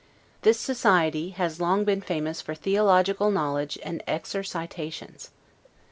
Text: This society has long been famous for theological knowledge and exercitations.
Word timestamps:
This 0.41 0.59
society 0.59 1.29
has 1.37 1.61
long 1.61 1.85
been 1.85 2.01
famous 2.01 2.41
for 2.41 2.55
theological 2.55 3.29
knowledge 3.29 3.77
and 3.83 4.01
exercitations. 4.07 5.29